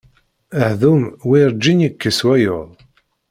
[0.65, 2.69] Ahdum werǧin yekkis wayeḍ.